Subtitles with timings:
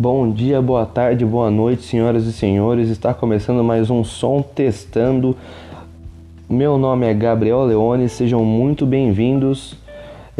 [0.00, 2.88] Bom dia, boa tarde, boa noite, senhoras e senhores.
[2.88, 5.36] Está começando mais um som testando.
[6.48, 9.74] Meu nome é Gabriel Leone, sejam muito bem-vindos.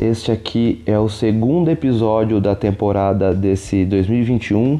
[0.01, 4.79] Este aqui é o segundo episódio da temporada desse 2021.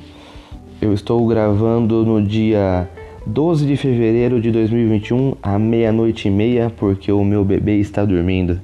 [0.81, 2.89] Eu estou gravando no dia
[3.27, 8.61] 12 de fevereiro de 2021, à meia-noite e meia, porque o meu bebê está dormindo.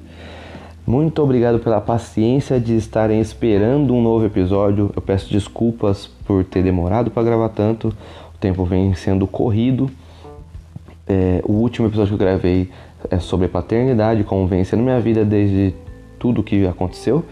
[0.87, 4.91] Muito obrigado pela paciência de estarem esperando um novo episódio.
[4.95, 7.89] Eu peço desculpas por ter demorado para gravar tanto.
[8.35, 9.91] O tempo vem sendo corrido.
[11.09, 12.71] É, o último episódio que eu gravei
[13.11, 15.75] é sobre paternidade, como vem sendo minha vida desde
[16.19, 17.25] tudo que aconteceu.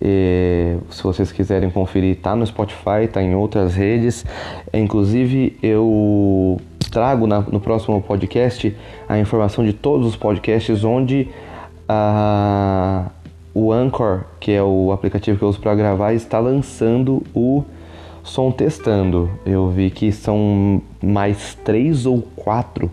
[0.00, 4.24] É, se vocês quiserem conferir, tá no Spotify, tá em outras redes.
[4.72, 6.58] É, inclusive, eu
[6.90, 8.74] trago na, no próximo podcast
[9.06, 11.28] a informação de todos os podcasts onde
[11.88, 13.06] a,
[13.54, 17.64] o Anchor, que é o aplicativo que eu uso para gravar, está lançando o
[18.22, 19.30] som testando.
[19.46, 22.90] Eu vi que são mais três ou quatro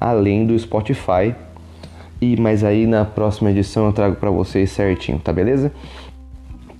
[0.00, 1.34] além do Spotify.
[2.20, 5.72] E mas aí na próxima edição eu trago para vocês certinho, tá beleza?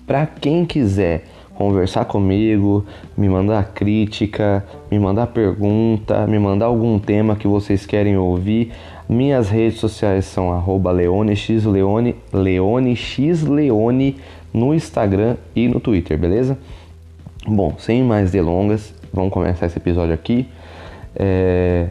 [0.07, 1.25] Para quem quiser
[1.57, 2.85] conversar comigo,
[3.17, 8.73] me mandar crítica, me mandar pergunta, me mandar algum tema que vocês querem ouvir.
[9.09, 12.17] Minhas redes sociais são arroba leonexleone,
[14.53, 16.59] no Instagram e no Twitter, beleza?
[17.47, 20.49] Bom, sem mais delongas, vamos começar esse episódio aqui.
[21.15, 21.89] É...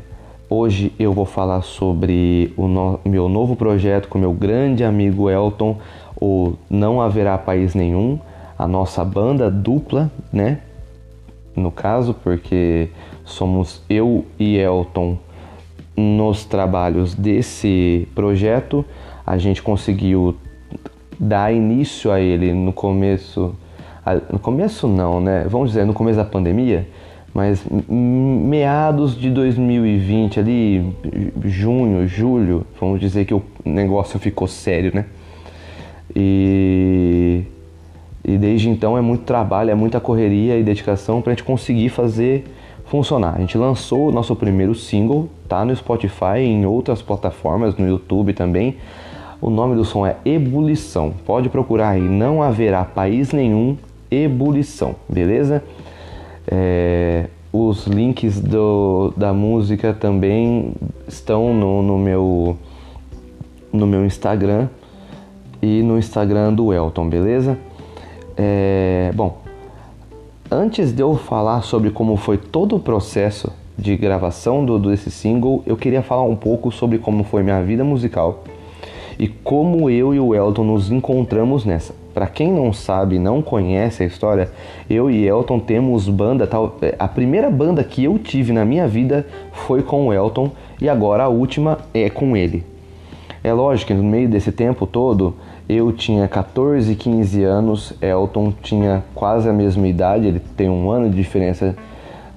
[0.50, 3.00] Hoje eu vou falar sobre o no...
[3.06, 5.78] meu novo projeto com meu grande amigo Elton,
[6.20, 8.20] o Não Haverá País Nenhum
[8.58, 10.60] a nossa banda dupla, né?
[11.56, 12.90] No caso, porque
[13.24, 15.18] somos eu e Elton
[15.96, 18.86] nos trabalhos desse projeto.
[19.26, 20.36] A gente conseguiu
[21.20, 23.56] dar início a ele no começo.
[24.32, 25.46] No começo não, né?
[25.50, 26.88] Vamos dizer, no começo da pandemia,
[27.34, 30.94] mas meados de 2020, ali,
[31.44, 35.06] junho, julho, vamos dizer que o negócio ficou sério, né?
[36.16, 37.46] E
[38.28, 41.90] e desde então é muito trabalho, é muita correria e dedicação para a gente conseguir
[41.90, 42.44] fazer
[42.86, 43.36] funcionar.
[43.36, 47.88] A gente lançou o nosso primeiro single, tá no Spotify e em outras plataformas, no
[47.88, 48.78] YouTube também.
[49.42, 51.14] O nome do som é Ebulição.
[51.26, 53.78] Pode procurar aí, não haverá país nenhum
[54.10, 55.64] Ebulição, beleza?
[56.48, 60.74] É, os links do, da música também
[61.08, 62.58] estão no, no, meu,
[63.72, 64.68] no meu Instagram
[65.62, 67.58] e no Instagram do Elton, beleza?
[68.38, 69.45] É, bom,
[70.56, 75.62] antes de eu falar sobre como foi todo o processo de gravação do, desse single,
[75.66, 78.46] eu queria falar um pouco sobre como foi minha vida musical
[79.20, 81.94] e como eu e o Elton nos encontramos nessa.
[82.14, 84.50] Para quem não sabe, não conhece a história,
[84.90, 86.78] eu e Elton temos banda tal.
[86.82, 90.52] É, a primeira banda que eu tive na minha vida foi com o Elton
[90.82, 92.64] e agora a última é com ele.
[93.44, 95.36] É lógico que no meio desse tempo todo
[95.68, 101.10] eu tinha 14, 15 anos, Elton tinha quase a mesma idade, ele tem um ano
[101.10, 101.76] de diferença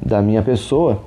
[0.00, 1.02] da minha pessoa.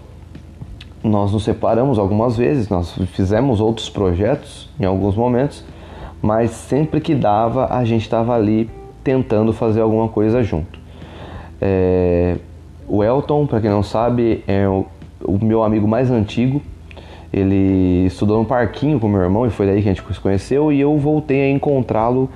[1.03, 5.63] Nós nos separamos algumas vezes, nós fizemos outros projetos em alguns momentos,
[6.21, 8.69] mas sempre que dava a gente estava ali
[9.03, 10.79] tentando fazer alguma coisa junto.
[11.59, 12.38] É...
[12.88, 14.85] O Elton, para quem não sabe, é o,
[15.23, 16.61] o meu amigo mais antigo,
[17.34, 20.72] ele estudou no parquinho com meu irmão e foi daí que a gente se conheceu
[20.72, 22.30] e eu voltei a encontrá-lo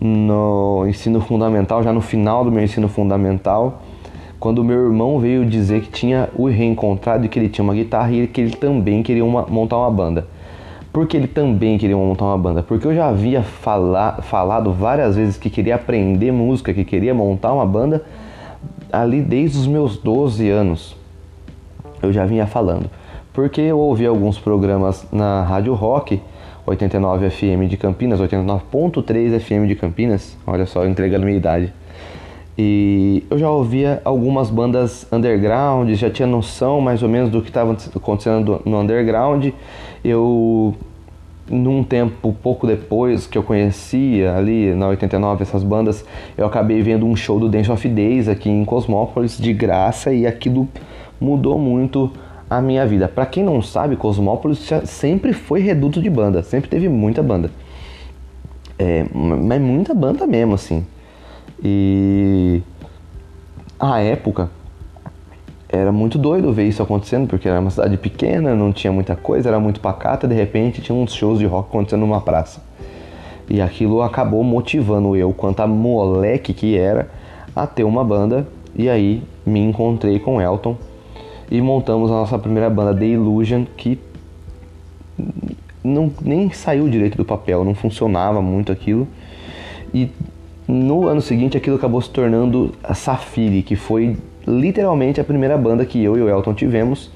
[0.00, 3.82] no ensino fundamental, já no final do meu ensino fundamental,
[4.38, 8.12] quando meu irmão veio dizer que tinha o reencontrado e que ele tinha uma guitarra
[8.12, 10.26] e que ele também queria uma, montar uma banda.
[10.92, 12.62] Por que ele também queria montar uma banda?
[12.62, 17.52] Porque eu já havia fala, falado várias vezes que queria aprender música, que queria montar
[17.52, 18.04] uma banda
[18.92, 20.94] ali desde os meus 12 anos.
[22.02, 22.90] Eu já vinha falando
[23.34, 26.22] porque eu ouvi alguns programas na Rádio Rock,
[26.64, 31.72] 89 FM de Campinas, 89.3 FM de Campinas, olha só, entregando minha idade.
[32.56, 37.48] E eu já ouvia algumas bandas underground, já tinha noção mais ou menos do que
[37.48, 39.48] estava acontecendo no underground.
[40.04, 40.72] Eu,
[41.50, 46.04] num tempo pouco depois que eu conhecia ali na 89 essas bandas,
[46.38, 50.24] eu acabei vendo um show do Dance of Days aqui em Cosmópolis de graça e
[50.24, 50.68] aquilo
[51.20, 52.12] mudou muito
[52.48, 53.08] a minha vida.
[53.08, 57.50] Para quem não sabe, Cosmópolis sempre foi reduto de banda, sempre teve muita banda.
[58.78, 60.84] É, mas muita banda mesmo, assim.
[61.62, 62.62] E
[63.78, 64.50] a época
[65.68, 69.48] era muito doido ver isso acontecendo, porque era uma cidade pequena, não tinha muita coisa,
[69.48, 72.62] era muito pacata, de repente tinha uns shows de rock acontecendo numa praça.
[73.48, 77.08] E aquilo acabou motivando eu, quanto a moleque que era,
[77.54, 80.76] a ter uma banda E aí me encontrei com Elton
[81.50, 83.98] e montamos a nossa primeira banda, The Illusion, que
[85.82, 89.06] não, nem saiu direito do papel, não funcionava muito aquilo.
[89.92, 90.10] E
[90.66, 95.84] no ano seguinte aquilo acabou se tornando a Safiri, que foi literalmente a primeira banda
[95.84, 97.10] que eu e o Elton tivemos.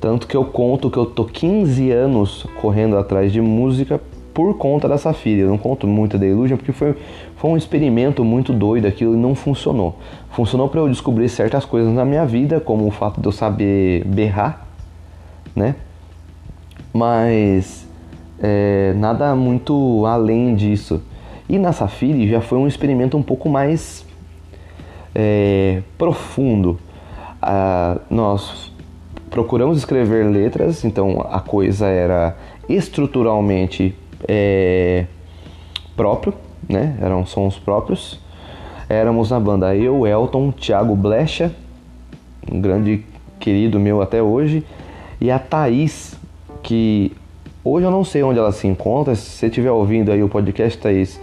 [0.00, 4.00] Tanto que eu conto que eu tô 15 anos correndo atrás de música
[4.32, 5.40] por conta da Safiri.
[5.40, 6.94] Eu não conto muito da Illusion porque foi,
[7.36, 9.98] foi um experimento muito doido, aquilo não funcionou.
[10.30, 14.04] Funcionou para eu descobrir certas coisas na minha vida, como o fato de eu saber
[14.04, 14.66] berrar,
[15.54, 15.74] né?
[16.92, 17.86] Mas
[18.40, 21.02] é, nada muito além disso.
[21.48, 24.06] E na Safiri já foi um experimento um pouco mais
[25.14, 26.78] é, profundo.
[27.40, 28.72] Ah, nós
[29.30, 32.36] procuramos escrever letras, então a coisa era
[32.68, 33.94] estruturalmente
[34.28, 35.06] é,
[35.96, 36.34] próprio,
[36.68, 36.96] né?
[37.00, 38.20] Eram sons próprios.
[38.88, 41.50] Éramos na banda eu, Elton, Thiago Blecha,
[42.50, 43.04] um grande
[43.40, 44.64] querido meu até hoje,
[45.20, 46.14] e a Thaís,
[46.62, 47.12] que
[47.64, 49.14] hoje eu não sei onde ela se encontra.
[49.14, 51.20] Se você estiver ouvindo aí o podcast, Thaís,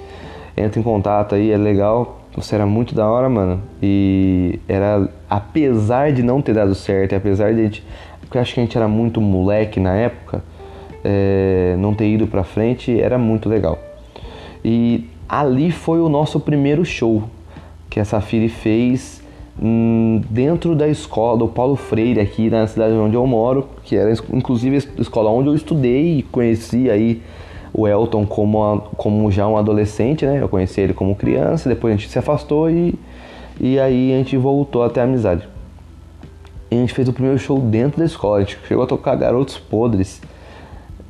[0.57, 2.22] entra em contato aí, é legal.
[2.36, 3.62] Você era muito da hora, mano.
[3.81, 7.86] E era, apesar de não ter dado certo, apesar de a gente,
[8.22, 10.44] porque eu acho que a gente era muito moleque na época,
[11.04, 13.78] é, não ter ido pra frente, era muito legal.
[14.63, 17.24] E ali foi o nosso primeiro show
[17.90, 19.22] que a Safiri fez
[19.62, 24.12] hum, dentro da escola do Paulo Freire aqui na cidade onde eu moro, que era
[24.34, 27.22] inclusive a escola onde eu estudei e conheci aí
[27.74, 30.42] o Elton como, a, como já um adolescente, né?
[30.42, 32.96] Eu conheci ele como criança, depois a gente se afastou e,
[33.60, 35.48] e aí a gente voltou até a amizade.
[36.72, 39.16] E a gente fez o primeiro show dentro da escola, a gente chegou a tocar
[39.16, 40.22] Garotos Podres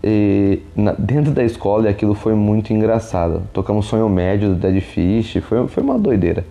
[0.04, 3.44] e, na, dentro da escola e aquilo foi muito engraçado.
[3.54, 6.46] Tocamos Sonho Médio do Dead Fish, foi, foi uma doideira.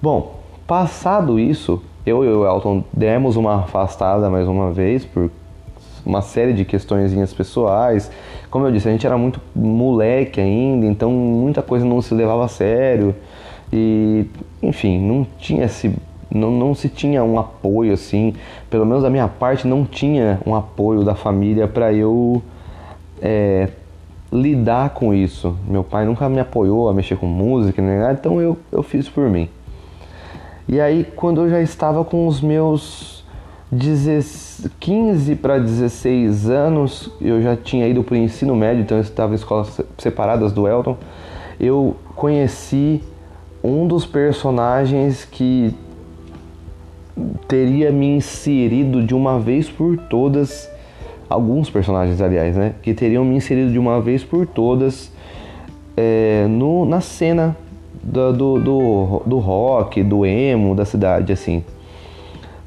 [0.00, 0.34] Bom,
[0.66, 5.30] passado isso, eu e o Elton demos uma afastada mais uma vez por
[6.04, 8.10] uma série de questõezinhas pessoais.
[8.50, 12.44] Como eu disse, a gente era muito moleque ainda, então muita coisa não se levava
[12.44, 13.14] a sério.
[13.72, 14.26] E,
[14.62, 15.94] enfim, não tinha esse
[16.34, 18.34] não, não se tinha um apoio assim,
[18.68, 22.42] pelo menos da minha parte não tinha um apoio da família para eu
[23.22, 23.68] é,
[24.32, 25.56] lidar com isso.
[25.66, 29.30] Meu pai nunca me apoiou a mexer com música, nada, então eu, eu fiz por
[29.30, 29.48] mim.
[30.66, 33.24] E aí, quando eu já estava com os meus
[34.80, 39.32] 15 para 16 anos, eu já tinha ido para o ensino médio, então eu estava
[39.32, 40.96] em escolas separadas do Elton.
[41.60, 43.02] Eu conheci
[43.62, 45.74] um dos personagens que
[47.46, 50.70] teria me inserido de uma vez por todas,
[51.28, 52.74] alguns personagens, aliás, né?
[52.82, 55.12] Que teriam me inserido de uma vez por todas
[55.96, 57.56] é, no, na cena
[58.02, 61.64] do, do, do, do rock, do emo da cidade, assim.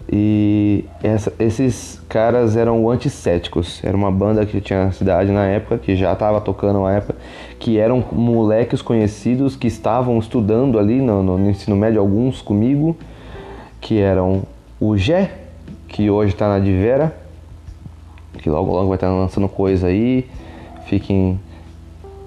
[0.09, 3.83] E essa, esses caras eram anticéticos.
[3.83, 7.15] Era uma banda que tinha na cidade na época, que já estava tocando na época,
[7.59, 12.95] que eram moleques conhecidos que estavam estudando ali no, no ensino médio, alguns comigo,
[13.87, 14.43] que eram
[14.81, 15.31] o Gé,
[15.87, 17.15] que hoje está na Divera,
[18.37, 20.29] que logo logo vai estar tá lançando coisa aí.
[20.87, 21.39] Fiquem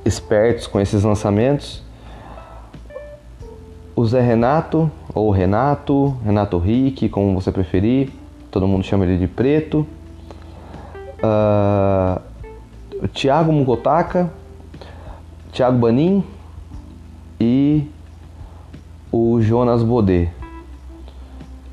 [0.02, 1.82] espertos com esses lançamentos
[3.94, 8.08] o Zé Renato, ou Renato, Renato Rick, como você preferir,
[8.50, 9.87] todo mundo chama ele de Preto.
[11.23, 12.23] Uh,
[13.02, 14.32] o Thiago Mukotaka,
[15.52, 16.25] Thiago Banin
[17.38, 17.85] e
[19.12, 20.39] o Jonas Baudet.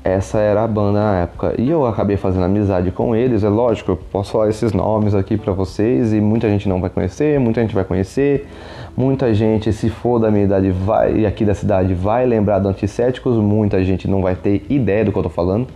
[0.08, 1.54] Essa era a banda na época.
[1.58, 3.44] E eu acabei fazendo amizade com eles.
[3.44, 6.88] É lógico, eu posso falar esses nomes aqui para vocês e muita gente não vai
[6.88, 8.48] conhecer, muita gente vai conhecer.
[8.96, 12.68] Muita gente, se for da minha idade vai, e aqui da cidade, vai lembrar do
[12.68, 15.68] Anticéticos, muita gente não vai ter ideia do que eu tô falando.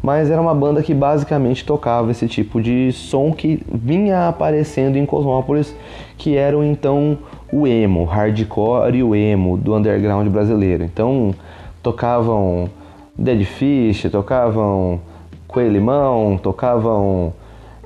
[0.00, 5.04] Mas era uma banda que basicamente tocava esse tipo de som que vinha aparecendo em
[5.04, 5.74] Cosmópolis,
[6.16, 7.18] que eram então
[7.52, 10.84] o emo, hardcore e o emo do underground brasileiro.
[10.84, 11.34] Então
[11.82, 12.68] tocavam
[13.16, 15.00] Dead Fish, tocavam
[15.46, 17.32] Coelho Limão, tocavam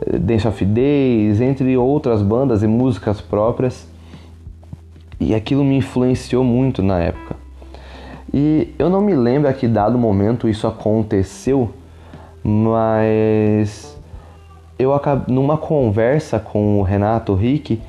[0.06, 3.88] eh, Dance of Days, entre outras bandas e músicas próprias.
[5.18, 7.36] E aquilo me influenciou muito na época.
[8.32, 11.70] E eu não me lembro a que dado momento isso aconteceu,
[12.44, 13.96] mas
[14.78, 17.80] eu acabei, numa conversa com o Renato Rick,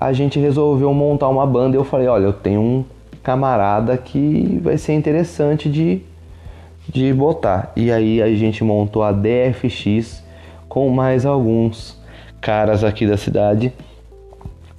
[0.00, 2.84] a gente resolveu montar uma banda e eu falei, olha, eu tenho um
[3.22, 6.02] camarada que vai ser interessante de,
[6.88, 7.72] de botar.
[7.76, 10.22] E aí a gente montou a DFX
[10.68, 12.00] com mais alguns
[12.40, 13.72] caras aqui da cidade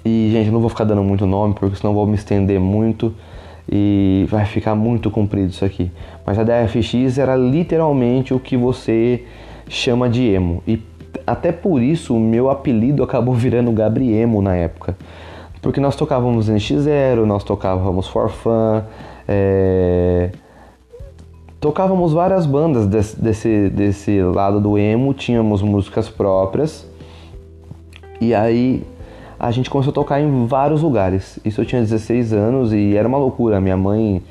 [0.05, 3.13] e, gente, não vou ficar dando muito nome, porque senão vou me estender muito.
[3.71, 5.89] e vai ficar muito comprido isso aqui.
[6.25, 9.23] Mas a DFX era literalmente o que você
[9.69, 10.61] chama de emo.
[10.67, 10.81] E
[11.25, 14.97] até por isso o meu apelido acabou virando Gabriemo na época.
[15.61, 18.81] Porque nós tocávamos NX0, nós tocávamos For Fun,
[19.25, 20.29] é...
[21.63, 26.85] tocávamos várias bandas desse, desse, desse lado do emo, tínhamos músicas próprias.
[28.19, 28.83] E aí
[29.39, 31.39] a gente começou a tocar em vários lugares.
[31.45, 33.61] Isso eu tinha 16 anos e era uma loucura.
[33.61, 34.21] Minha mãe,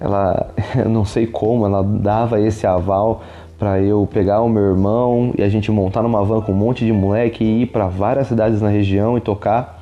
[0.00, 3.22] ela, eu não sei como, ela dava esse aval
[3.56, 6.84] para eu pegar o meu irmão e a gente montar numa van com um monte
[6.84, 9.80] de moleque e ir para várias cidades na região e tocar.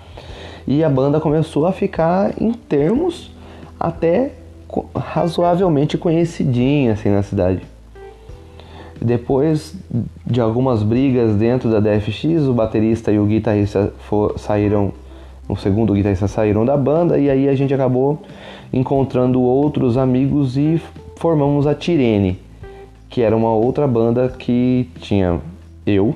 [0.66, 3.34] E a banda começou a ficar em termos
[3.80, 4.41] até
[4.94, 7.62] razoavelmente conhecidinha assim na cidade.
[9.00, 9.74] Depois
[10.24, 14.92] de algumas brigas dentro da DFX, o baterista e o guitarrista for, saíram,
[15.48, 18.22] o segundo guitarrista saíram da banda e aí a gente acabou
[18.72, 20.80] encontrando outros amigos e
[21.16, 22.38] formamos a Tirene,
[23.08, 25.40] que era uma outra banda que tinha
[25.84, 26.14] eu,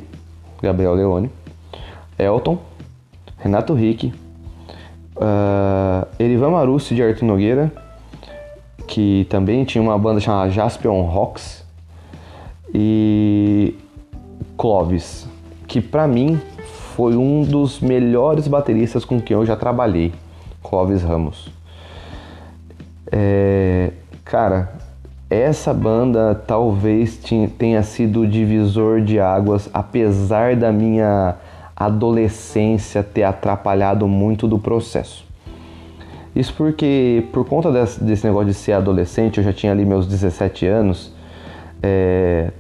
[0.63, 1.31] Gabriel Leone,
[2.19, 2.59] Elton,
[3.39, 4.13] Renato Rick,
[5.17, 7.73] uh, Erivan Marussi de Arthur Nogueira,
[8.87, 11.67] que também tinha uma banda chamada Jaspion Rocks,
[12.75, 13.75] e
[14.57, 15.27] Clovis,
[15.67, 16.41] que para mim
[16.95, 20.13] foi um dos melhores bateristas com quem eu já trabalhei,
[20.63, 21.49] Clovis Ramos.
[23.11, 23.93] É,
[24.25, 24.73] cara,
[25.29, 27.21] essa banda talvez
[27.59, 31.37] tenha sido o divisor de águas, apesar da minha
[31.75, 35.26] adolescência ter atrapalhado muito do processo.
[36.37, 40.07] Isso porque, por conta desse, desse negócio de ser adolescente, eu já tinha ali meus
[40.07, 41.13] 17 anos,
[41.83, 42.53] é,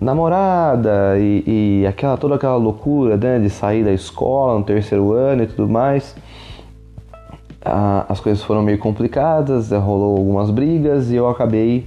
[0.00, 5.44] namorada e, e, aquela toda aquela loucura né, de sair da escola no terceiro ano
[5.44, 6.16] e tudo mais
[8.08, 11.86] as coisas foram meio complicadas, rolou algumas brigas e eu acabei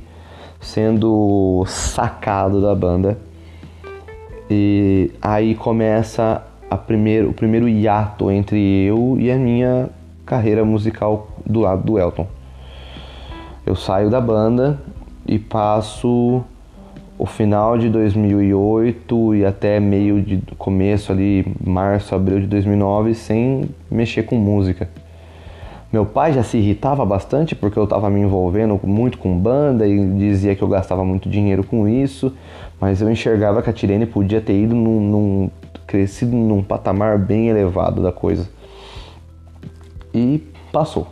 [0.59, 3.17] sendo sacado da banda.
[4.49, 9.89] E aí começa a primeiro, o primeiro hiato entre eu e a minha
[10.29, 12.27] carreira musical do lado do Elton.
[13.65, 14.79] Eu saio da banda
[15.25, 16.43] e passo
[17.17, 23.69] o final de 2008 e até meio de começo ali, março, abril de 2009 sem
[23.89, 24.88] mexer com música.
[25.91, 30.05] Meu pai já se irritava bastante porque eu estava me envolvendo muito com banda e
[30.12, 32.31] dizia que eu gastava muito dinheiro com isso,
[32.79, 35.50] mas eu enxergava que a Tirene podia ter ido num, num
[35.88, 38.58] crescido num patamar bem elevado da coisa.
[40.13, 41.07] E passou.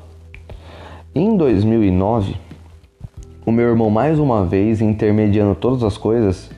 [1.13, 2.35] Em 2009,
[3.45, 6.49] o meu irmão mais uma vez intermediando todas as coisas,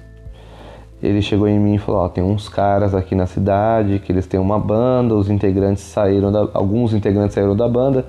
[1.01, 4.27] ele chegou em mim e falou: ó, tem uns caras aqui na cidade que eles
[4.27, 8.05] têm uma banda, os integrantes saíram da, alguns integrantes saíram da banda,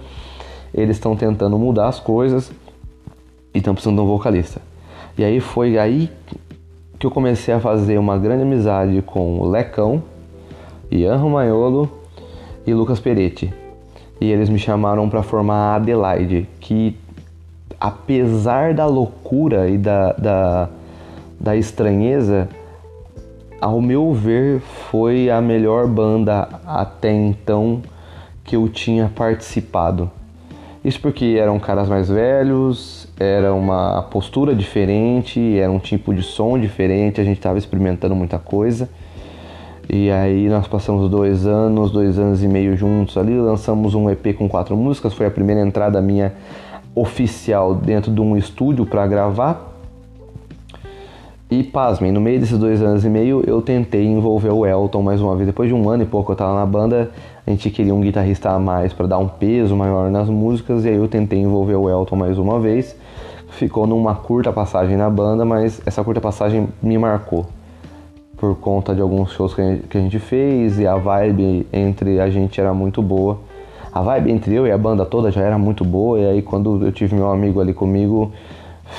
[0.72, 2.50] eles estão tentando mudar as coisas
[3.54, 4.60] e estão precisando de um vocalista.
[5.18, 6.10] E aí foi aí
[6.98, 10.02] que eu comecei a fazer uma grande amizade com o Lecão,
[10.90, 11.90] Ian Romaiolo
[12.66, 13.59] e Lucas Peretti.
[14.20, 16.96] E eles me chamaram para formar a Adelaide, que
[17.80, 20.68] apesar da loucura e da, da,
[21.38, 22.48] da estranheza,
[23.60, 24.60] ao meu ver,
[24.90, 27.80] foi a melhor banda até então
[28.44, 30.10] que eu tinha participado.
[30.84, 36.58] Isso porque eram caras mais velhos, era uma postura diferente, era um tipo de som
[36.58, 38.88] diferente, a gente estava experimentando muita coisa.
[39.92, 44.36] E aí nós passamos dois anos, dois anos e meio juntos ali, lançamos um EP
[44.38, 46.32] com quatro músicas, foi a primeira entrada minha
[46.94, 49.68] oficial dentro de um estúdio para gravar.
[51.50, 55.20] E pasmem, no meio desses dois anos e meio eu tentei envolver o Elton mais
[55.20, 55.48] uma vez.
[55.48, 57.10] Depois de um ano e pouco eu tava na banda,
[57.44, 60.88] a gente queria um guitarrista a mais para dar um peso maior nas músicas, e
[60.88, 62.96] aí eu tentei envolver o Elton mais uma vez.
[63.48, 67.46] Ficou numa curta passagem na banda, mas essa curta passagem me marcou.
[68.40, 72.58] Por conta de alguns shows que a gente fez e a vibe entre a gente
[72.58, 73.38] era muito boa.
[73.92, 76.82] A vibe entre eu e a banda toda já era muito boa, e aí quando
[76.86, 78.32] eu tive meu amigo ali comigo,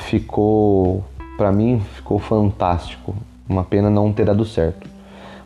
[0.05, 1.03] ficou
[1.38, 3.15] para mim ficou fantástico.
[3.50, 4.88] Uma pena não ter dado certo.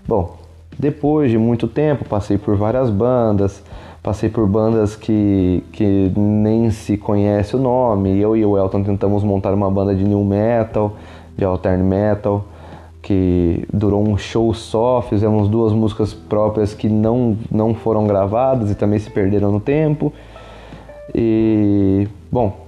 [0.05, 0.35] Bom,
[0.77, 3.63] depois de muito tempo, passei por várias bandas,
[4.03, 8.19] passei por bandas que, que nem se conhece o nome.
[8.19, 10.97] Eu e o Elton tentamos montar uma banda de new metal,
[11.37, 12.45] de altern metal,
[13.05, 18.75] que durou um show só, fizemos duas músicas próprias que não, não foram gravadas e
[18.75, 20.11] também se perderam no tempo.
[21.13, 22.65] E, bom,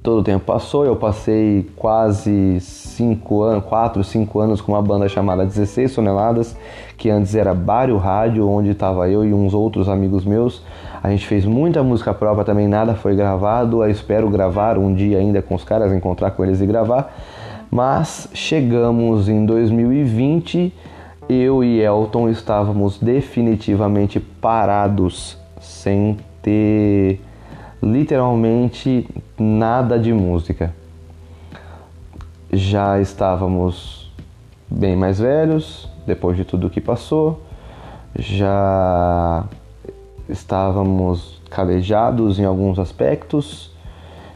[0.00, 5.08] Todo o tempo passou, eu passei quase 5 anos, 4, 5 anos com uma banda
[5.08, 6.56] chamada 16 Toneladas,
[6.96, 10.62] que antes era Bário Rádio, onde estava eu e uns outros amigos meus.
[11.02, 13.82] A gente fez muita música própria também, nada foi gravado.
[13.82, 17.12] Eu espero gravar um dia ainda com os caras, encontrar com eles e gravar.
[17.70, 20.72] Mas chegamos em 2020,
[21.28, 27.20] eu e Elton estávamos definitivamente parados, sem ter
[27.82, 29.06] literalmente
[29.38, 30.74] nada de música.
[32.50, 34.10] Já estávamos
[34.70, 37.42] bem mais velhos, depois de tudo que passou,
[38.18, 39.44] já
[40.26, 43.70] estávamos calejados em alguns aspectos,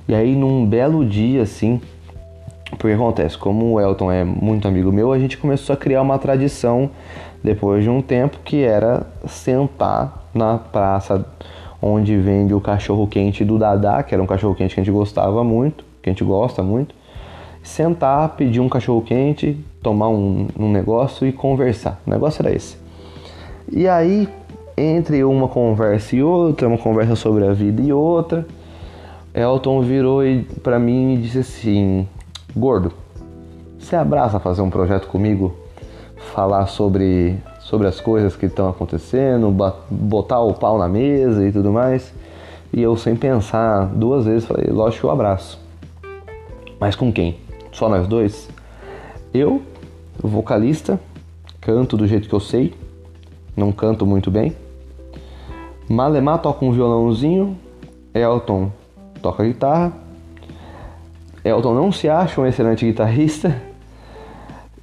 [0.07, 1.81] e aí num belo dia assim,
[2.77, 6.19] porque acontece, como o Elton é muito amigo meu, a gente começou a criar uma
[6.19, 6.91] tradição
[7.43, 11.25] depois de um tempo que era sentar na praça
[11.81, 14.93] onde vende o cachorro quente do Dadá, que era um cachorro quente que a gente
[14.93, 16.95] gostava muito, que a gente gosta muito.
[17.63, 22.01] Sentar, pedir um cachorro quente, tomar um, um negócio e conversar.
[22.07, 22.77] O negócio era esse.
[23.71, 24.29] E aí,
[24.77, 28.47] entre uma conversa e outra, uma conversa sobre a vida e outra,
[29.35, 30.23] Elton virou
[30.63, 32.07] para mim e disse assim:
[32.55, 32.93] Gordo,
[33.79, 35.55] você abraça fazer um projeto comigo?
[36.35, 39.51] Falar sobre sobre as coisas que estão acontecendo,
[39.91, 42.13] botar o pau na mesa e tudo mais.
[42.73, 45.59] E eu, sem pensar duas vezes, falei: lógico eu abraço.
[46.79, 47.39] Mas com quem?
[47.73, 48.49] Só nós dois?
[49.33, 49.63] Eu,
[50.23, 51.01] vocalista,
[51.61, 52.75] canto do jeito que eu sei,
[53.57, 54.55] não canto muito bem.
[55.89, 57.57] Malemar toca um violãozinho,
[58.13, 58.71] Elton
[59.23, 59.93] toca guitarra.
[61.45, 63.61] Elton não se acha um excelente guitarrista,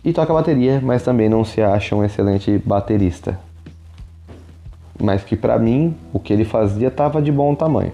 [0.04, 3.38] e toca bateria, mas também não se acha um excelente baterista.
[5.02, 7.92] Mas que para mim o que ele fazia estava de bom tamanho.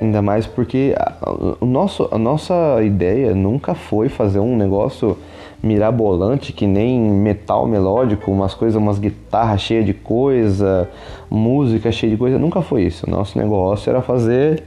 [0.00, 5.16] Ainda mais porque a, nosso, a nossa ideia nunca foi fazer um negócio
[5.62, 10.90] mirabolante que nem metal melódico, umas coisas, umas guitarras cheias de coisa,
[11.30, 12.36] música cheia de coisa.
[12.36, 13.08] Nunca foi isso.
[13.08, 14.64] Nosso negócio era fazer,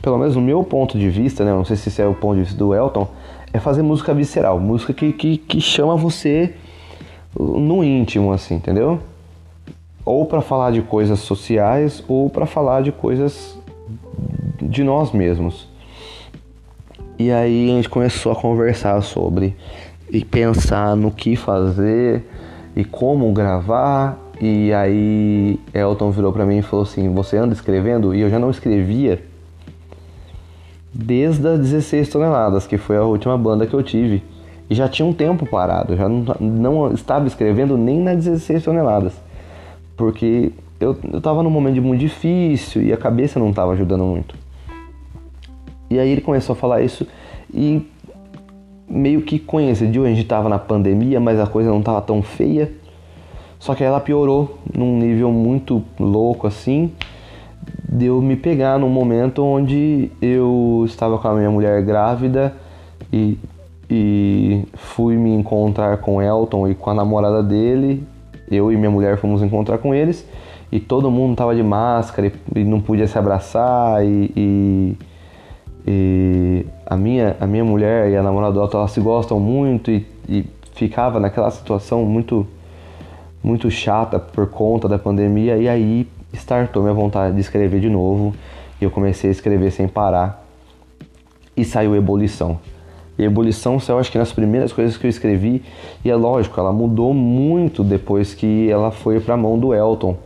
[0.00, 1.52] pelo menos no meu ponto de vista, né?
[1.52, 3.08] Não sei se esse é o ponto de vista do Elton,
[3.52, 6.54] é fazer música visceral, música que, que, que chama você
[7.38, 9.00] no íntimo, assim, entendeu?
[10.04, 13.58] Ou para falar de coisas sociais, ou para falar de coisas
[14.60, 15.68] de nós mesmos.
[17.18, 19.54] E aí a gente começou a conversar sobre
[20.10, 22.24] e pensar no que fazer
[22.74, 24.18] e como gravar.
[24.40, 28.38] E aí Elton virou para mim e falou assim: "Você anda escrevendo?" E eu já
[28.38, 29.22] não escrevia
[30.92, 34.22] desde as 16 toneladas, que foi a última banda que eu tive.
[34.68, 39.12] E já tinha um tempo parado, já não, não estava escrevendo nem nas 16 toneladas.
[39.96, 44.34] Porque eu, eu tava num momento muito difícil e a cabeça não estava ajudando muito.
[45.90, 47.06] E aí ele começou a falar isso
[47.52, 47.84] e
[48.88, 52.72] meio que coincidiu, a gente estava na pandemia, mas a coisa não estava tão feia.
[53.58, 56.92] Só que ela piorou num nível muito louco assim
[57.92, 62.54] de eu me pegar num momento onde eu estava com a minha mulher grávida
[63.12, 63.36] e,
[63.90, 68.04] e fui me encontrar com Elton e com a namorada dele.
[68.48, 70.24] Eu e minha mulher fomos encontrar com eles
[70.70, 74.96] e todo mundo tava de máscara e, e não podia se abraçar e, e,
[75.84, 79.90] e, a minha a minha mulher e a namorada do Elton elas se gostam muito
[79.90, 82.46] e, e ficava naquela situação muito
[83.42, 88.34] muito chata por conta da pandemia e aí startou minha vontade de escrever de novo
[88.80, 90.46] e eu comecei a escrever sem parar
[91.56, 92.58] e saiu Ebulição.
[93.18, 95.62] E Ebulição saiu acho que nas primeiras coisas que eu escrevi
[96.04, 100.16] e é lógico, ela mudou muito depois que ela foi para a mão do Elton.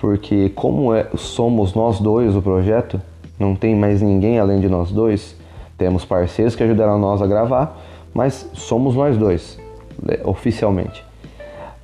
[0.00, 3.00] Porque como é, somos nós dois o projeto,
[3.38, 5.36] não tem mais ninguém além de nós dois,
[5.78, 7.78] temos parceiros que ajudaram nós a gravar,
[8.12, 9.58] mas somos nós dois,
[10.02, 11.04] né, oficialmente.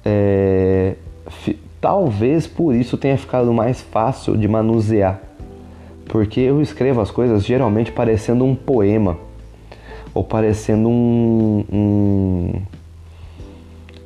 [0.04, 0.94] É,
[1.86, 5.20] Talvez por isso tenha ficado mais fácil de manusear,
[6.08, 9.16] porque eu escrevo as coisas geralmente parecendo um poema
[10.12, 12.52] ou parecendo um, um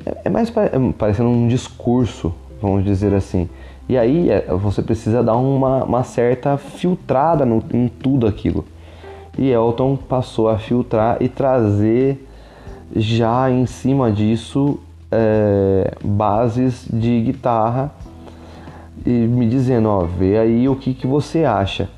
[0.05, 3.49] é, é mais é parecendo um discurso, vamos dizer assim.
[3.89, 8.63] E aí é, você precisa dar uma, uma certa filtrada no, em tudo aquilo.
[9.39, 12.29] E Elton passou a filtrar e trazer
[12.95, 14.79] já em cima disso
[15.11, 17.91] é, bases de guitarra
[19.05, 21.89] e me dizendo, ó, vê aí o que, que você acha.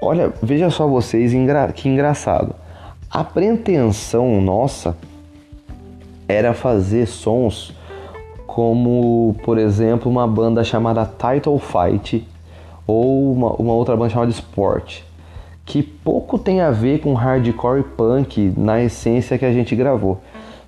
[0.00, 1.32] Olha, veja só vocês
[1.74, 2.54] que engraçado.
[3.10, 4.96] A pretensão nossa
[6.28, 7.74] era fazer sons
[8.46, 12.26] como, por exemplo, uma banda chamada Title Fight
[12.86, 15.00] ou uma, uma outra banda chamada Sport,
[15.64, 20.20] que pouco tem a ver com hardcore punk na essência que a gente gravou.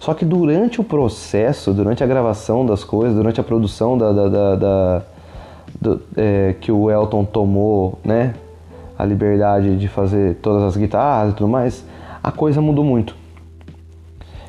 [0.04, 4.28] Só que durante o processo, durante a gravação das coisas, durante a produção da, da,
[4.28, 5.02] da, da
[5.80, 8.34] do, é, que o Elton tomou, né,
[8.98, 11.86] a liberdade de fazer todas as guitarras e tudo mais,
[12.22, 13.16] a coisa mudou muito.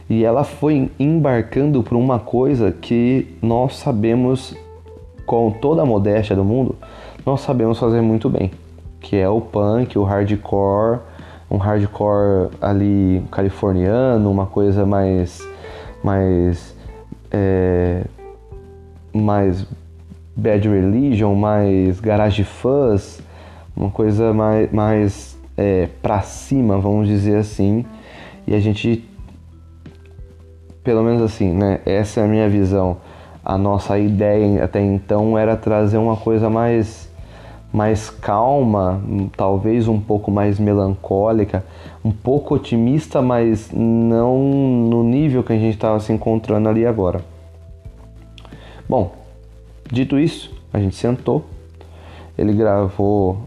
[0.10, 4.54] E ela foi embarcando por uma coisa que nós sabemos,
[5.26, 6.76] com toda a modéstia do mundo,
[7.26, 8.52] nós sabemos fazer muito bem,
[9.00, 11.00] que é o punk, o hardcore,
[11.56, 15.42] um hardcore ali californiano, uma coisa mais
[16.04, 16.76] mais
[17.32, 18.04] é,
[19.14, 19.66] mais
[20.36, 23.22] Bad Religion, mais Garage Fuzz,
[23.76, 27.86] uma coisa mais, mais é, pra cima, vamos dizer assim.
[28.46, 29.08] E a gente,
[30.84, 31.80] pelo menos assim, né?
[31.86, 32.98] Essa é a minha visão.
[33.44, 37.05] A nossa ideia até então era trazer uma coisa mais
[37.76, 39.02] mais calma,
[39.36, 41.66] talvez um pouco mais melancólica,
[42.06, 47.20] um pouco otimista, mas não no nível que a gente estava se encontrando ali agora.
[48.88, 49.12] Bom,
[49.92, 51.44] dito isso, a gente sentou,
[52.38, 53.40] ele gravou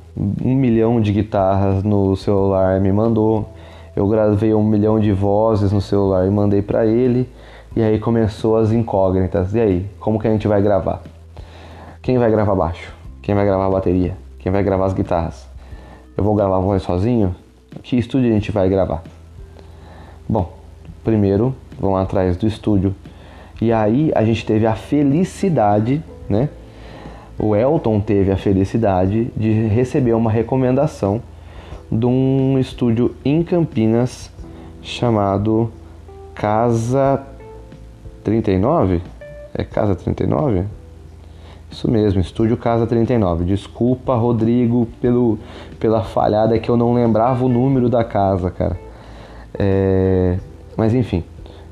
[0.44, 3.48] um milhão de guitarras no celular, me mandou.
[3.96, 7.28] Eu gravei um milhão de vozes no celular e mandei para ele.
[7.74, 9.54] E aí começou as incógnitas.
[9.54, 11.02] E aí, como que a gente vai gravar?
[12.02, 12.97] Quem vai gravar baixo?
[13.28, 14.16] Quem vai gravar a bateria?
[14.38, 15.46] Quem vai gravar as guitarras?
[16.16, 17.36] Eu vou gravar a voz sozinho?
[17.82, 19.02] Que estúdio a gente vai gravar?
[20.26, 20.50] Bom,
[21.04, 22.96] primeiro vamos atrás do estúdio.
[23.60, 26.48] E aí a gente teve a felicidade, né?
[27.38, 31.20] O Elton teve a felicidade de receber uma recomendação
[31.92, 34.32] de um estúdio em Campinas
[34.80, 35.70] chamado
[36.34, 37.22] Casa
[38.24, 39.02] 39?
[39.52, 40.77] É Casa 39?
[41.70, 43.44] Isso mesmo, Estúdio Casa 39.
[43.44, 45.38] Desculpa, Rodrigo, pelo,
[45.78, 48.78] pela falhada que eu não lembrava o número da casa, cara.
[49.58, 50.38] É,
[50.76, 51.24] mas enfim,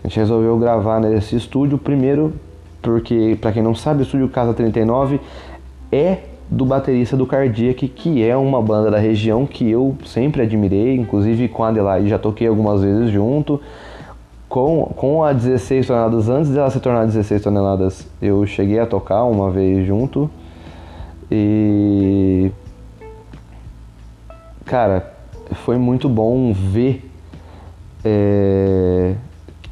[0.04, 2.35] a gente resolveu gravar nesse estúdio primeiro
[2.82, 5.20] porque, para quem não sabe, o Estúdio Casa 39
[5.90, 10.94] é do baterista do Cardiac, que é uma banda da região que eu sempre admirei,
[10.94, 13.61] inclusive com a Adelaide já toquei algumas vezes junto
[14.48, 19.24] com, com a 16 toneladas, antes dela se tornar 16 toneladas, eu cheguei a tocar
[19.24, 20.30] uma vez junto.
[21.30, 22.50] E.
[24.64, 25.12] Cara,
[25.64, 27.09] foi muito bom ver
[28.04, 29.14] é,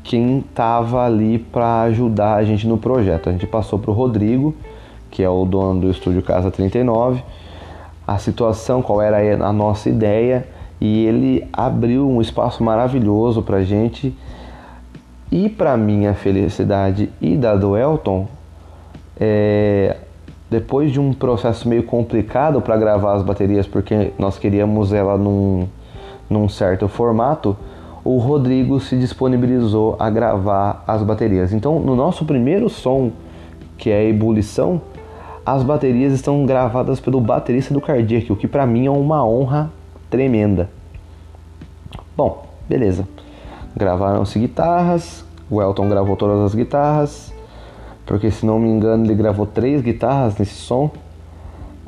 [0.03, 3.29] quem tava ali para ajudar a gente no projeto.
[3.29, 4.55] A gente passou pro Rodrigo,
[5.11, 7.23] que é o dono do estúdio Casa 39,
[8.07, 10.47] a situação, qual era a nossa ideia,
[10.81, 14.15] e ele abriu um espaço maravilhoso pra gente
[15.31, 18.29] e para minha felicidade e da do Elton,
[19.19, 19.97] é,
[20.51, 25.67] depois de um processo meio complicado para gravar as baterias, porque nós queríamos ela num,
[26.29, 27.57] num certo formato,
[28.05, 31.53] o Rodrigo se disponibilizou a gravar as baterias.
[31.53, 33.11] Então, no nosso primeiro som,
[33.79, 34.81] que é a ebulição,
[35.45, 39.71] as baterias estão gravadas pelo baterista do Cardiac, o que para mim é uma honra
[40.11, 40.71] tremenda.
[42.17, 43.07] Bom, beleza.
[43.77, 47.33] Gravaram-se guitarras, o Elton gravou todas as guitarras,
[48.07, 50.91] porque se não me engano ele gravou três guitarras nesse som.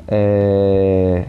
[0.07, 1.25] É...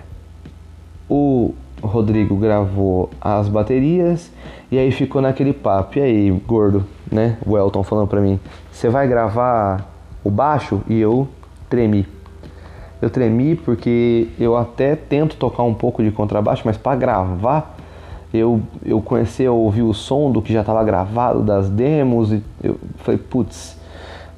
[1.09, 4.31] O Rodrigo gravou as baterias
[4.71, 5.99] e aí ficou naquele papo.
[5.99, 7.39] E aí, gordo, né?
[7.47, 8.39] O Elton falando pra mim:
[8.71, 9.87] Você vai gravar
[10.23, 10.83] o baixo?
[10.89, 11.29] E eu
[11.69, 12.07] tremi.
[13.01, 17.78] Eu tremi porque eu até tento tocar um pouco de contrabaixo, mas para gravar
[18.33, 22.79] eu, eu comecei a o som do que já estava gravado das demos e eu
[22.99, 23.79] falei, putz,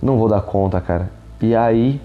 [0.00, 1.10] não vou dar conta, cara.
[1.42, 2.00] E aí,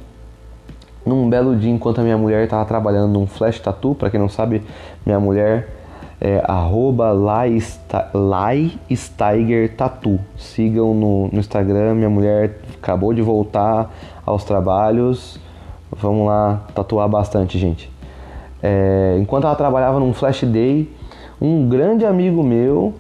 [1.06, 4.30] num belo dia, enquanto a minha mulher estava trabalhando num flash tattoo, para quem não
[4.30, 4.64] sabe,
[5.06, 5.70] minha mulher
[6.20, 7.14] é arroba
[8.96, 10.20] Steiger Tattoo.
[10.38, 13.92] Sigam no, no Instagram, minha mulher acabou de voltar
[14.26, 15.40] aos trabalhos.
[15.92, 17.92] Vamos lá tatuar bastante, gente.
[18.64, 20.90] É, enquanto ela trabalhava num flash day,
[21.42, 22.94] um grande amigo meu,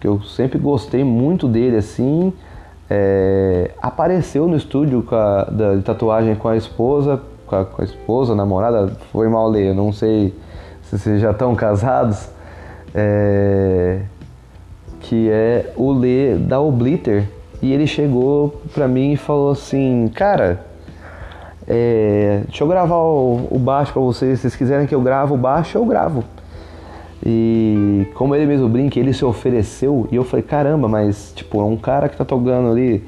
[0.00, 2.32] que eu sempre gostei muito dele assim,
[2.90, 7.84] é, apareceu no estúdio a, da, de tatuagem com a esposa, com a, com a
[7.84, 10.34] esposa, namorada, foi mal ler, não sei
[10.82, 12.28] se vocês já estão casados,
[12.94, 14.00] é,
[15.00, 17.28] que é o Lê da Obliter.
[17.62, 20.60] E ele chegou pra mim e falou assim, cara,
[21.66, 25.32] é, deixa eu gravar o, o baixo pra vocês, se vocês quiserem que eu grave
[25.32, 26.22] o baixo, eu gravo.
[27.24, 31.64] E como ele mesmo brinca, ele se ofereceu e eu falei, caramba, mas tipo, é
[31.64, 33.02] um cara que tá tocando ali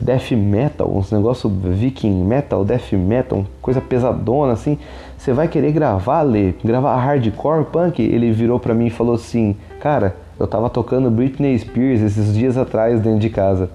[0.00, 4.76] death metal, uns negócio viking metal, death metal, coisa pesadona assim.
[5.16, 6.54] Você vai querer gravar, Lê?
[6.64, 8.02] Gravar hardcore punk?
[8.02, 12.56] Ele virou para mim e falou assim: "Cara, eu tava tocando Britney Spears esses dias
[12.56, 13.70] atrás dentro de casa".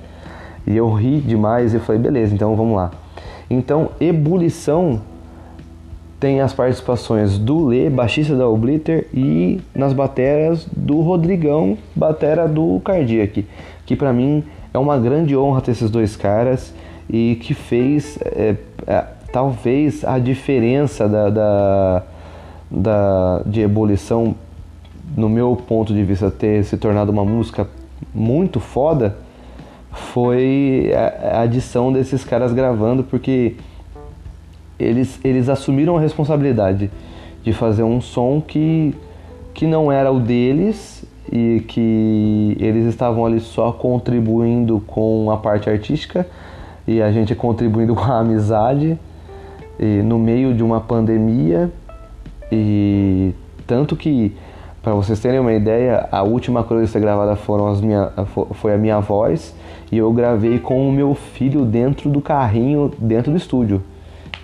[0.68, 2.92] E eu ri demais e falei: "Beleza, então vamos lá".
[3.50, 5.00] Então, Ebulição
[6.20, 12.80] tem as participações do Lê, baixista da Obliter, e nas bateras do Rodrigão, batera do
[12.84, 13.46] Cardiac,
[13.86, 16.74] que para mim é uma grande honra ter esses dois caras
[17.10, 18.56] e que fez é,
[18.88, 22.04] é, talvez a diferença da, da,
[22.72, 24.36] da, de ebulição,
[25.16, 27.68] no meu ponto de vista, ter se tornado uma música
[28.14, 29.18] muito foda
[29.96, 33.56] foi a, a adição desses caras gravando, porque
[34.80, 36.90] eles, eles assumiram a responsabilidade
[37.44, 38.94] de fazer um som que,
[39.54, 45.70] que não era o deles e que eles estavam ali só contribuindo com a parte
[45.70, 46.28] artística
[46.88, 48.98] e a gente contribuindo com a amizade
[50.04, 51.72] no meio de uma pandemia.
[52.52, 53.34] E
[53.66, 54.36] tanto que
[54.82, 58.12] para vocês terem uma ideia a última coisa a ser gravada foram as minha,
[58.54, 59.56] foi a minha voz
[59.92, 63.82] e eu gravei com o meu filho dentro do carrinho dentro do estúdio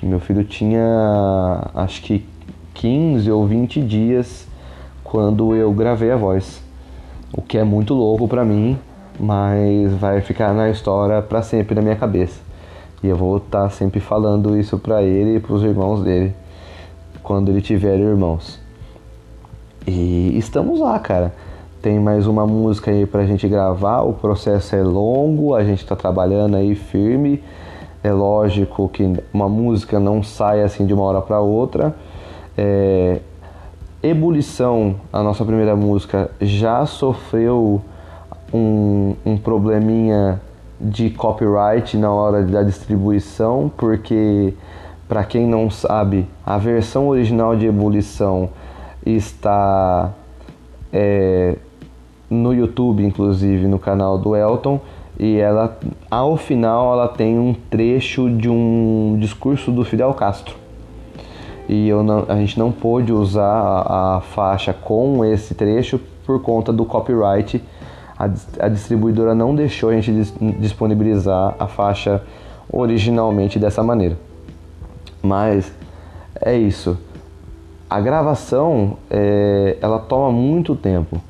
[0.06, 2.26] meu filho tinha acho que
[2.74, 4.48] 15 ou 20 dias
[5.04, 6.62] quando eu gravei a voz
[7.34, 8.78] o que é muito louco para mim,
[9.20, 12.40] mas vai ficar na história para sempre na minha cabeça.
[13.02, 16.36] E eu vou estar tá sempre falando isso para ele e para os irmãos dele
[17.24, 18.60] quando ele tiver irmãos.
[19.88, 21.34] E estamos lá, cara.
[21.82, 24.02] Tem mais uma música aí pra gente gravar.
[24.02, 27.42] O processo é longo, a gente tá trabalhando aí firme.
[28.04, 31.96] É lógico que uma música não sai assim de uma hora para outra.
[32.58, 33.20] É,
[34.04, 37.80] Ebulição, a nossa primeira música, já sofreu
[38.52, 40.42] um, um probleminha
[40.80, 44.56] de copyright na hora da distribuição, porque,
[45.08, 48.50] para quem não sabe, a versão original de Ebulição
[49.06, 50.12] está
[50.92, 51.56] é,
[52.28, 54.80] no YouTube, inclusive no canal do Elton,
[55.20, 55.78] e ela,
[56.10, 60.62] ao final, ela tem um trecho de um discurso do Fidel Castro
[61.72, 66.42] e eu não, a gente não pôde usar a, a, faixa com esse trecho por
[66.42, 67.64] conta do copyright.
[68.20, 68.26] A,
[68.60, 72.22] a distribuidora não deixou a gente dis, disponibilizar a faixa
[72.70, 74.18] originalmente dessa maneira.
[75.24, 75.72] Mas
[76.42, 76.98] é isso.
[77.90, 81.22] A gravação é, ela toma muito tempo.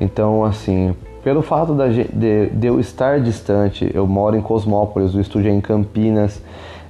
[0.00, 5.20] Então, assim, pelo fato de, de, de eu estar distante, eu moro em Cosmópolis, o
[5.20, 6.42] estúdio é em Campinas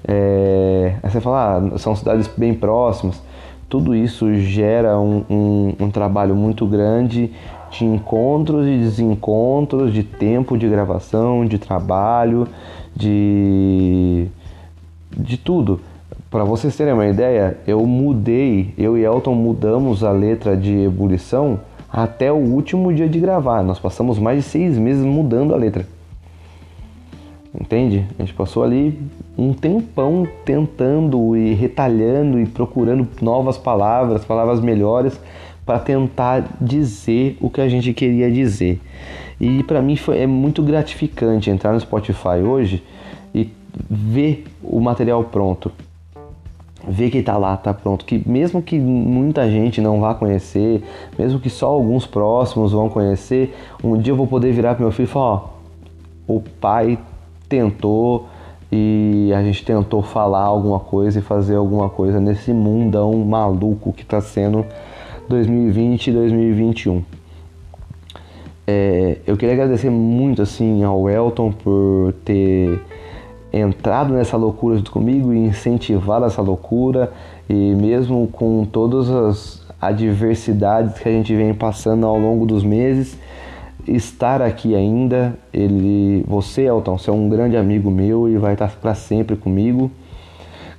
[0.06, 3.22] é, aí você fala, ah, são cidades bem próximas.
[3.68, 7.30] Tudo isso gera um, um, um trabalho muito grande
[7.70, 12.46] de encontros e desencontros, de tempo de gravação, de trabalho,
[12.94, 14.26] de,
[15.16, 15.80] de tudo.
[16.30, 21.60] Para vocês terem uma ideia, eu mudei, eu e Elton mudamos a letra de ebulição
[21.92, 23.62] até o último dia de gravar.
[23.62, 25.86] Nós passamos mais de seis meses mudando a letra.
[27.54, 28.06] Entende?
[28.18, 28.98] A gente passou ali
[29.36, 35.20] um tempão tentando e retalhando e procurando novas palavras, palavras melhores
[35.66, 38.80] para tentar dizer o que a gente queria dizer.
[39.38, 42.82] E para mim foi, é muito gratificante entrar no Spotify hoje
[43.34, 43.50] e
[43.90, 45.70] ver o material pronto.
[46.86, 48.04] Ver que tá lá, tá pronto.
[48.04, 50.82] Que mesmo que muita gente não vá conhecer,
[51.18, 54.92] mesmo que só alguns próximos vão conhecer, um dia eu vou poder virar pro meu
[54.92, 55.48] filho e falar: ó,
[56.26, 56.98] o pai
[57.48, 58.26] tentou
[58.70, 64.02] e a gente tentou falar alguma coisa e fazer alguma coisa nesse mundão maluco que
[64.02, 64.64] está sendo
[65.28, 67.02] 2020 e 2021.
[68.66, 72.80] É, eu queria agradecer muito assim ao Elton por ter
[73.52, 77.12] entrado nessa loucura junto comigo e incentivado essa loucura
[77.48, 83.18] e mesmo com todas as adversidades que a gente vem passando ao longo dos meses
[83.86, 85.36] estar aqui ainda.
[85.52, 89.90] Ele, você, Elton, você é um grande amigo meu e vai estar para sempre comigo.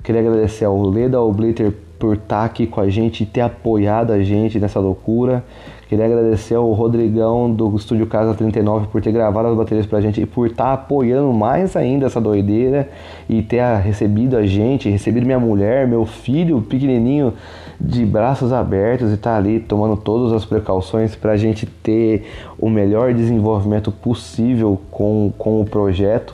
[0.02, 4.22] Queria agradecer ao Leda Obliter por estar aqui com a gente e ter apoiado a
[4.22, 5.44] gente nessa loucura.
[5.93, 10.19] Queria agradecer ao Rodrigão do Estúdio Casa 39 por ter gravado as baterias pra gente
[10.19, 12.89] e por estar apoiando mais ainda essa doideira
[13.29, 17.36] e ter recebido a gente, recebido minha mulher, meu filho pequenininho
[17.79, 22.25] de braços abertos e tá ali tomando todas as precauções para a gente ter
[22.58, 26.34] o melhor desenvolvimento possível com, com o projeto.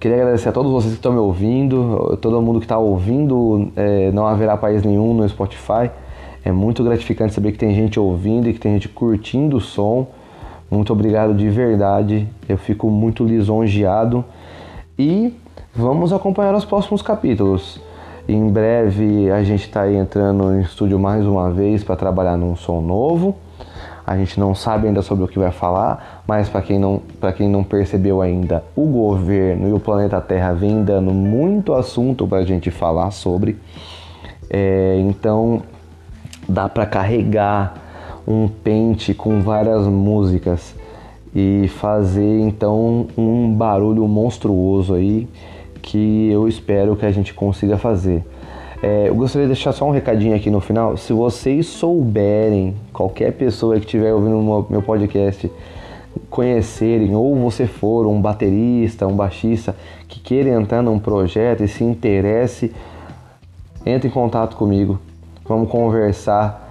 [0.00, 4.10] Queria agradecer a todos vocês que estão me ouvindo, todo mundo que está ouvindo, é,
[4.10, 5.88] não haverá país nenhum no Spotify.
[6.44, 10.08] É muito gratificante saber que tem gente ouvindo e que tem gente curtindo o som.
[10.70, 12.26] Muito obrigado de verdade.
[12.48, 14.24] Eu fico muito lisonjeado
[14.98, 15.34] e
[15.74, 17.80] vamos acompanhar os próximos capítulos.
[18.28, 22.80] Em breve a gente está entrando no estúdio mais uma vez para trabalhar num som
[22.80, 23.36] novo.
[24.04, 27.00] A gente não sabe ainda sobre o que vai falar, mas para quem, não,
[27.36, 32.38] quem não percebeu ainda, o governo e o planeta Terra vem dando muito assunto para
[32.38, 33.56] a gente falar sobre.
[34.50, 35.62] É, então
[36.48, 37.74] dá para carregar
[38.26, 40.74] um pente com várias músicas
[41.34, 45.26] e fazer então um barulho monstruoso aí
[45.80, 48.24] que eu espero que a gente consiga fazer.
[48.82, 50.96] É, eu gostaria de deixar só um recadinho aqui no final.
[50.96, 55.50] Se vocês souberem, qualquer pessoa que estiver ouvindo meu podcast,
[56.28, 59.76] conhecerem, ou você for um baterista, um baixista
[60.08, 62.72] que queira entrar num projeto e se interesse,
[63.86, 64.98] entre em contato comigo.
[65.44, 66.70] Vamos conversar.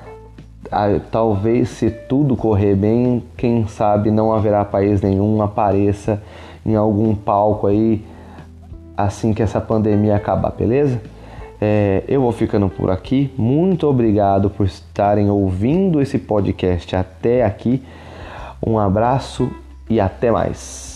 [1.12, 6.22] Talvez se tudo correr bem, quem sabe não haverá país nenhum apareça
[6.66, 8.06] em algum palco aí
[8.96, 11.02] assim que essa pandemia acabar, beleza?
[11.60, 13.32] É, eu vou ficando por aqui.
[13.38, 17.84] Muito obrigado por estarem ouvindo esse podcast até aqui.
[18.66, 19.52] Um abraço
[19.90, 20.91] e até mais.